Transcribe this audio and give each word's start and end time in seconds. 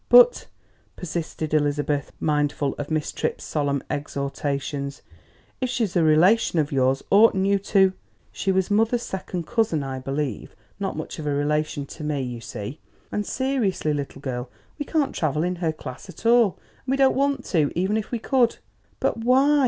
"But," 0.09 0.47
persisted 0.95 1.53
Elizabeth, 1.53 2.11
mindful 2.19 2.73
of 2.79 2.89
Miss 2.89 3.11
Tripp's 3.11 3.43
solemn 3.43 3.83
exhortations, 3.87 5.03
"if 5.61 5.69
she's 5.69 5.95
a 5.95 6.01
relation 6.03 6.57
of 6.57 6.71
yours, 6.71 7.03
oughtn't 7.11 7.45
you 7.45 7.59
to" 7.59 7.93
"She 8.31 8.51
was 8.51 8.71
mother's 8.71 9.03
second 9.03 9.45
cousin, 9.45 9.83
I 9.83 9.99
believe; 9.99 10.55
not 10.79 10.97
much 10.97 11.19
of 11.19 11.27
a 11.27 11.31
relation 11.31 11.85
to 11.85 12.03
me, 12.03 12.19
you 12.19 12.41
see. 12.41 12.79
And 13.11 13.27
seriously, 13.27 13.93
little 13.93 14.21
girl, 14.23 14.49
we 14.79 14.85
can't 14.85 15.13
travel 15.13 15.43
in 15.43 15.57
her 15.57 15.71
class 15.71 16.09
at 16.09 16.25
all; 16.25 16.57
and 16.85 16.93
we 16.93 16.97
don't 16.97 17.15
want 17.15 17.45
to, 17.53 17.71
even 17.77 17.95
if 17.95 18.11
we 18.11 18.17
could." 18.17 18.57
"But 18.99 19.17
why?" 19.17 19.51